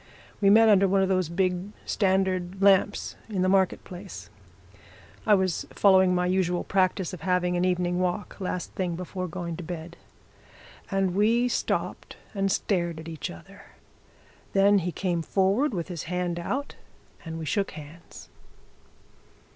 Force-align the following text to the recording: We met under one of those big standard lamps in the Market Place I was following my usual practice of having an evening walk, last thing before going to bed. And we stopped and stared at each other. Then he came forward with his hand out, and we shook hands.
We 0.41 0.49
met 0.49 0.67
under 0.67 0.87
one 0.87 1.03
of 1.03 1.09
those 1.09 1.29
big 1.29 1.73
standard 1.85 2.59
lamps 2.59 3.15
in 3.29 3.43
the 3.43 3.47
Market 3.47 3.83
Place 3.83 4.31
I 5.27 5.35
was 5.35 5.67
following 5.73 6.15
my 6.15 6.25
usual 6.25 6.63
practice 6.63 7.13
of 7.13 7.21
having 7.21 7.55
an 7.55 7.65
evening 7.65 7.99
walk, 7.99 8.37
last 8.39 8.73
thing 8.73 8.95
before 8.95 9.27
going 9.27 9.57
to 9.57 9.63
bed. 9.63 9.97
And 10.89 11.13
we 11.13 11.47
stopped 11.47 12.17
and 12.33 12.51
stared 12.51 12.99
at 12.99 13.07
each 13.07 13.29
other. 13.29 13.61
Then 14.53 14.79
he 14.79 14.91
came 14.91 15.21
forward 15.21 15.71
with 15.71 15.87
his 15.87 16.05
hand 16.05 16.39
out, 16.39 16.73
and 17.23 17.37
we 17.37 17.45
shook 17.45 17.69
hands. 17.69 18.27